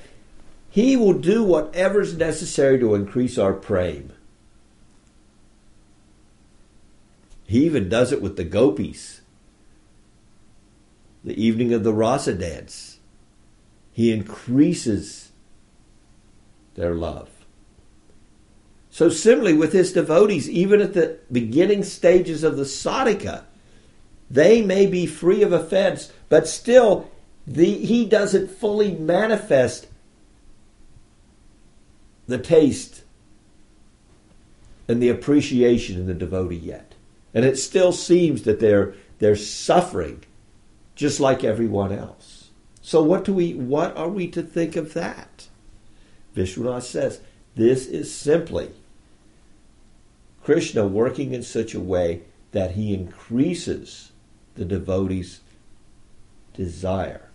[0.70, 4.14] he will do whatever is necessary to increase our prema.
[7.52, 9.20] He even does it with the gopis.
[11.26, 13.00] The evening of the rasa dance.
[13.92, 15.34] He increases
[16.76, 17.30] their love.
[18.90, 23.44] So, similarly, with his devotees, even at the beginning stages of the sadhika,
[24.30, 27.12] they may be free of offense, but still,
[27.46, 29.88] the, he doesn't fully manifest
[32.28, 33.04] the taste
[34.88, 36.91] and the appreciation in the devotee yet.
[37.34, 40.24] And it still seems that they're, they're suffering
[40.96, 42.50] just like everyone else.
[42.82, 45.48] So what do we what are we to think of that?
[46.36, 47.22] Vishwanath says
[47.56, 48.72] this is simply
[50.44, 52.22] Krishna working in such a way
[52.52, 54.12] that he increases
[54.56, 55.42] the devotee's
[56.54, 57.30] desire.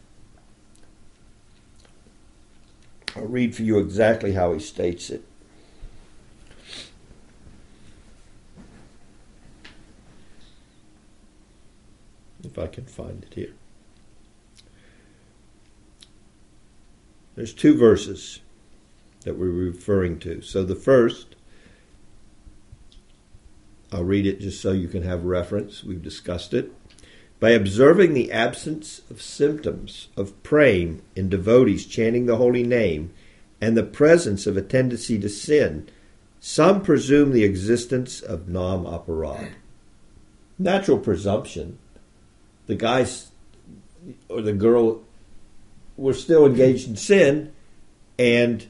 [3.15, 5.25] I'll read for you exactly how he states it.
[12.47, 13.53] If I can find it here.
[17.35, 18.41] There's two verses
[19.25, 20.41] that we're referring to.
[20.41, 21.37] So the first,
[23.93, 25.85] I'll read it just so you can have reference.
[25.85, 26.73] We've discussed it.
[27.39, 33.13] By observing the absence of symptoms of prema in devotees chanting the holy name
[33.61, 35.89] and the presence of a tendency to sin,
[36.41, 39.51] some presume the existence of nam aparad.
[40.59, 41.79] Natural presumption.
[42.67, 43.31] The guys
[44.29, 45.03] or the girl
[45.97, 47.53] were still engaged in sin
[48.19, 48.67] and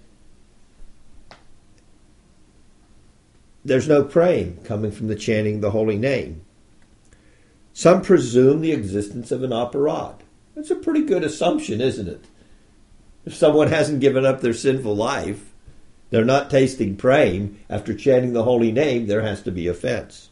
[3.64, 6.42] there's no prema coming from the chanting the holy name.
[7.72, 10.20] Some presume the existence of an aparad.
[10.54, 12.24] That's a pretty good assumption, isn't it?
[13.26, 15.52] If someone hasn't given up their sinful life,
[16.10, 20.30] they're not tasting prema after chanting the holy name, there has to be offense.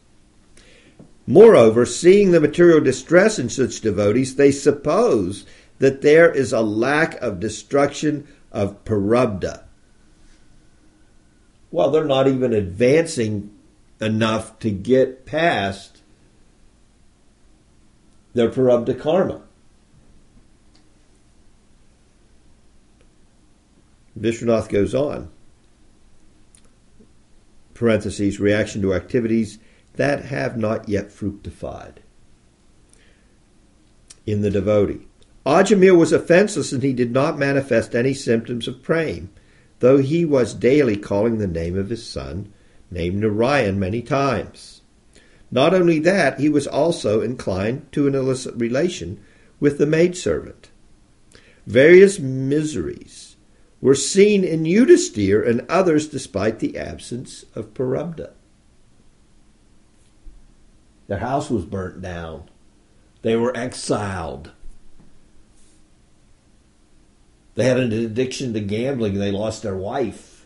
[1.27, 5.45] Moreover, seeing the material distress in such devotees, they suppose
[5.79, 9.63] that there is a lack of destruction of parabdha.
[11.71, 13.51] Well, they're not even advancing
[13.99, 16.01] enough to get past
[18.33, 19.41] their parabdha karma.
[24.17, 25.29] Vishwanath goes on.
[27.73, 29.59] Parentheses, reaction to activities
[29.97, 32.01] that have not yet fructified
[34.25, 35.07] in the devotee.
[35.45, 39.27] Ajamil was offenseless and he did not manifest any symptoms of prema,
[39.79, 42.51] though he was daily calling the name of his son,
[42.89, 44.81] named Narayan, many times.
[45.51, 49.23] Not only that, he was also inclined to an illicit relation
[49.59, 50.69] with the maidservant.
[51.67, 53.35] Various miseries
[53.81, 58.31] were seen in Yudhisthira and others despite the absence of Parabda.
[61.07, 62.49] Their house was burnt down.
[63.21, 64.51] They were exiled.
[67.55, 69.15] They had an addiction to gambling.
[69.15, 70.45] They lost their wife.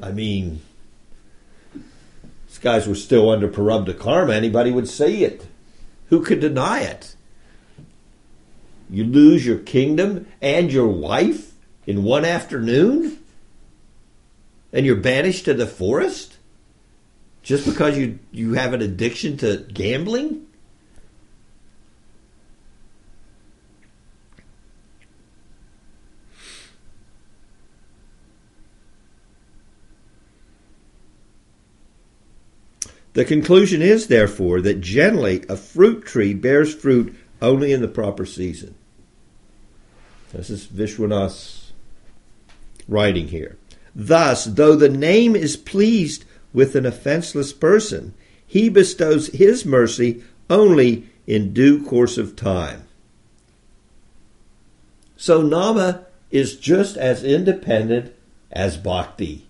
[0.00, 0.60] I mean,
[1.74, 4.32] these guys were still under Parabdha karma.
[4.32, 5.46] Anybody would see it.
[6.08, 7.14] Who could deny it?
[8.88, 11.52] You lose your kingdom and your wife
[11.86, 13.18] in one afternoon?
[14.72, 16.37] And you're banished to the forest?
[17.42, 20.46] Just because you, you have an addiction to gambling?
[33.18, 38.24] The conclusion is, therefore, that generally a fruit tree bears fruit only in the proper
[38.24, 38.76] season.
[40.32, 41.72] This is Vishwanath's
[42.86, 43.58] writing here.
[43.92, 48.14] Thus, though the name is pleased with an offenseless person,
[48.46, 52.84] he bestows his mercy only in due course of time.
[55.16, 58.14] So Nama is just as independent
[58.50, 59.46] as Bhakti.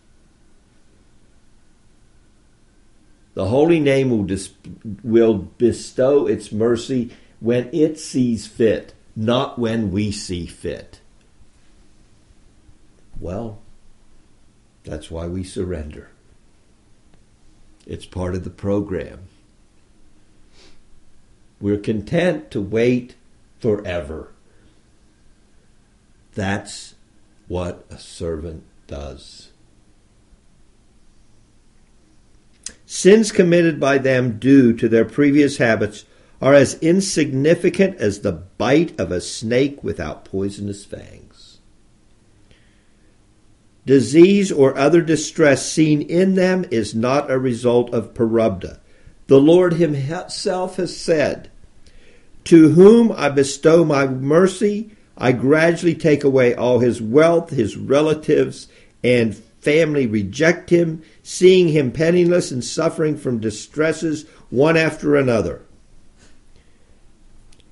[3.34, 4.54] The holy name will, dis-
[5.04, 11.00] will bestow its mercy when it sees fit, not when we see fit.
[13.20, 13.60] Well,
[14.82, 16.10] that's why we surrender.
[17.88, 19.20] It's part of the program.
[21.58, 23.16] We're content to wait
[23.58, 24.30] forever.
[26.34, 26.94] That's
[27.48, 29.48] what a servant does.
[32.84, 36.04] Sins committed by them due to their previous habits
[36.40, 41.27] are as insignificant as the bite of a snake without poisonous fangs.
[43.88, 48.80] Disease or other distress seen in them is not a result of parabdha.
[49.28, 51.50] The Lord Himself has said,
[52.44, 58.68] To whom I bestow my mercy, I gradually take away all his wealth, his relatives,
[59.02, 65.62] and family reject him, seeing him penniless and suffering from distresses one after another.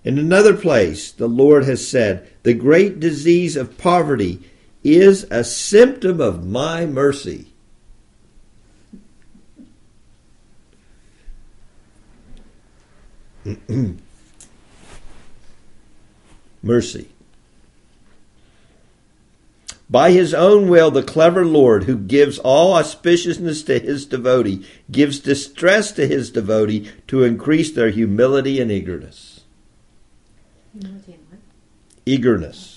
[0.03, 4.41] In another place, the Lord has said, The great disease of poverty
[4.95, 7.49] is a symptom of my mercy.
[16.63, 17.09] mercy.
[19.89, 25.21] By his own will, the clever Lord, who gives all auspiciousness to his devotee, gives
[25.21, 29.43] distress to his devotee to increase their humility and eagerness.
[32.05, 32.76] Eagerness.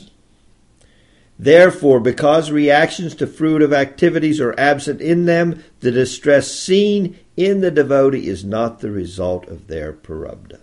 [1.42, 7.72] Therefore, because reactions to fruitive activities are absent in them, the distress seen in the
[7.72, 10.60] devotee is not the result of their prarabdha.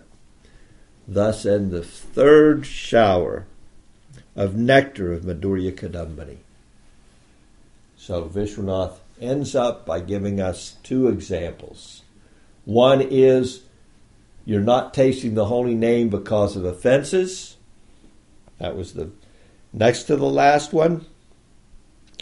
[1.07, 3.47] Thus end the third shower
[4.35, 6.37] of nectar of Madhurya Kadambini.
[7.97, 12.03] So Vishwanath ends up by giving us two examples.
[12.65, 13.63] One is
[14.45, 17.57] you're not tasting the holy name because of offenses.
[18.59, 19.09] That was the
[19.73, 21.05] next to the last one,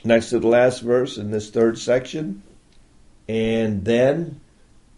[0.04, 2.44] next to the last verse in this third section.
[3.28, 4.40] And then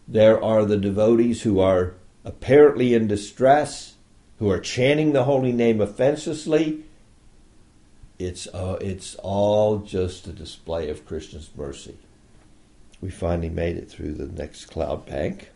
[0.07, 1.93] there are the devotees who are
[2.25, 3.95] apparently in distress,
[4.39, 6.83] who are chanting the holy name offensively,
[8.19, 11.97] it's uh, it's all just a display of Krishna's mercy.
[12.99, 15.51] We finally made it through the next cloud bank.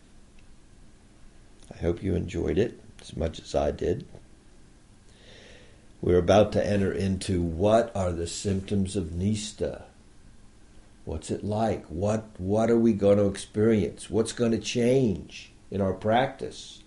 [1.74, 4.06] I hope you enjoyed it as much as I did.
[6.02, 9.84] We're about to enter into what are the symptoms of nishtha?
[11.04, 11.86] What's it like?
[11.86, 14.10] What what are we going to experience?
[14.10, 16.82] What's going to change in our practice?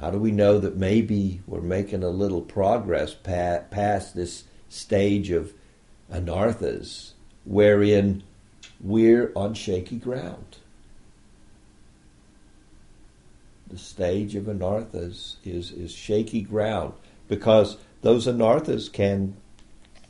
[0.00, 5.52] How do we know that maybe we're making a little progress past this stage of
[6.10, 7.12] anarthas
[7.44, 8.22] wherein
[8.80, 10.56] we're on shaky ground?
[13.68, 16.94] The stage of anarthas is, is shaky ground
[17.30, 19.36] because those anarthas can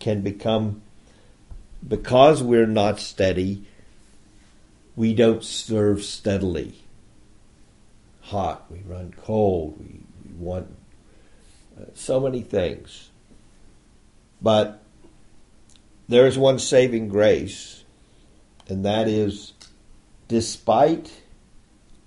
[0.01, 0.81] can become
[1.87, 3.67] because we're not steady,
[4.97, 6.83] we don't serve steadily
[8.23, 10.75] hot, we run cold, we, we want
[11.79, 13.11] uh, so many things.
[14.41, 14.83] But
[16.09, 17.85] there is one saving grace,
[18.69, 19.53] and that is
[20.29, 21.23] despite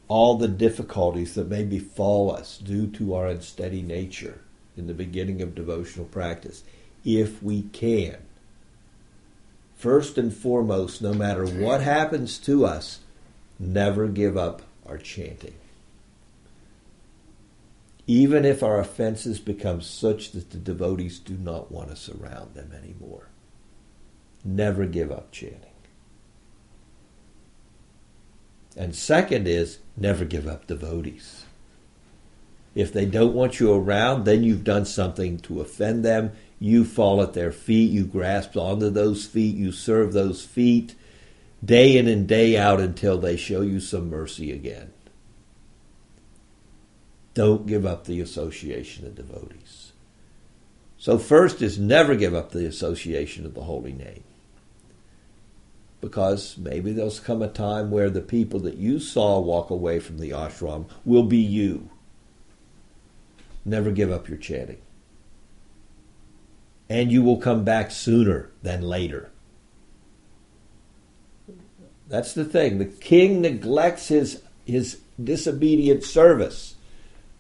[0.08, 4.43] all the difficulties that may befall us due to our unsteady nature
[4.76, 6.64] in the beginning of devotional practice,
[7.06, 8.18] if we can,
[9.76, 13.00] first and foremost, no matter what happens to us,
[13.60, 15.56] never give up our chanting
[18.06, 22.72] even if our offenses become such that the devotees do not want us around them
[22.74, 23.28] anymore.
[24.44, 25.70] Never give up chanting.
[28.76, 31.46] And second is never give up devotees.
[32.76, 36.32] If they don't want you around, then you've done something to offend them.
[36.60, 40.96] You fall at their feet, you grasp onto those feet, you serve those feet
[41.64, 44.92] day in and day out until they show you some mercy again.
[47.34, 49.94] Don't give up the association of devotees.
[50.98, 54.24] So, first is never give up the association of the holy name.
[56.00, 60.20] Because maybe there'll come a time where the people that you saw walk away from
[60.20, 61.90] the ashram will be you.
[63.66, 64.82] Never give up your chanting.
[66.90, 69.32] And you will come back sooner than later.
[72.08, 72.78] That's the thing.
[72.78, 76.76] The king neglects his, his disobedient service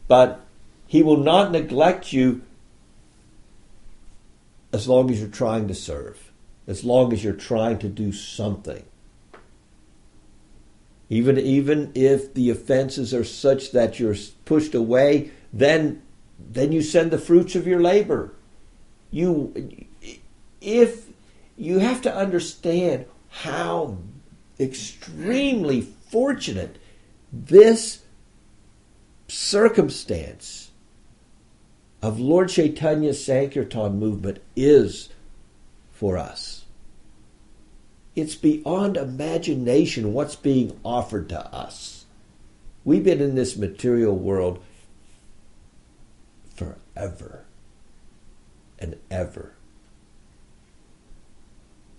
[0.07, 0.41] but
[0.87, 2.41] he will not neglect you
[4.71, 6.31] as long as you're trying to serve,
[6.67, 8.83] as long as you're trying to do something.
[11.09, 14.15] Even, even if the offenses are such that you're
[14.45, 16.01] pushed away, then,
[16.51, 18.33] then you send the fruits of your labor.
[19.11, 19.53] You,
[20.61, 21.07] if
[21.57, 23.97] you have to understand how
[24.59, 26.77] extremely fortunate
[27.31, 28.03] this
[29.27, 30.71] circumstance
[32.01, 35.09] of Lord Chaitanya's Sankirtan movement is
[35.91, 36.65] for us.
[38.15, 42.05] It's beyond imagination what's being offered to us.
[42.83, 44.61] We've been in this material world
[46.53, 47.45] forever
[48.79, 49.53] and ever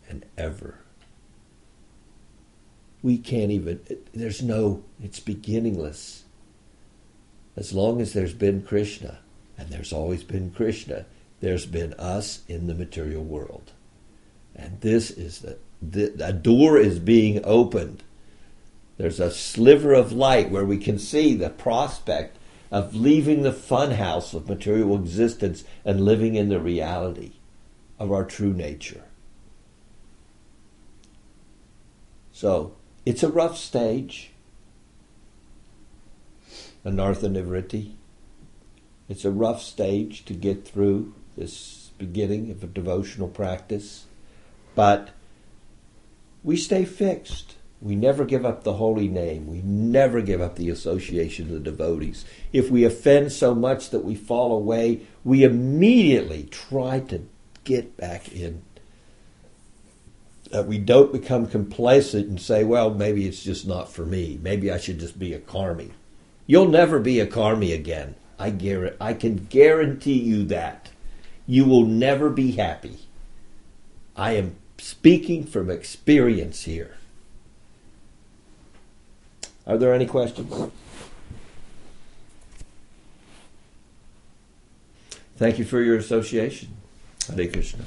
[0.09, 0.81] and ever.
[3.03, 3.81] We can't even,
[4.13, 6.25] there's no, it's beginningless
[7.57, 9.19] as long as there's been Krishna,
[9.57, 11.07] and there's always been Krishna,
[11.41, 13.73] there's been us in the material world.
[14.57, 18.03] And this is the, the a door is being opened.
[18.97, 22.39] There's a sliver of light where we can see the prospect
[22.75, 27.31] of leaving the funhouse of material existence and living in the reality
[28.01, 29.05] of our true nature.
[32.33, 32.75] So,
[33.07, 34.33] it's a rough stage.
[36.85, 37.93] Anartha Nivritti.
[39.09, 44.07] It's a rough stage to get through this beginning of a devotional practice,
[44.75, 45.11] but
[46.43, 47.55] we stay fixed.
[47.85, 49.47] We never give up the holy name.
[49.47, 52.25] We never give up the association of the devotees.
[52.51, 57.27] If we offend so much that we fall away, we immediately try to
[57.65, 58.63] get back in.
[60.51, 64.39] That we don't become complacent and say, well, maybe it's just not for me.
[64.41, 65.91] Maybe I should just be a karmi.
[66.47, 68.15] You'll never be a karmi again.
[68.39, 70.89] I guarantee, I can guarantee you that.
[71.47, 73.01] You will never be happy.
[74.17, 76.97] I am speaking from experience here.
[79.67, 80.71] Are there any questions?
[85.37, 86.77] Thank you for your association.
[87.35, 87.85] Hare Krishna.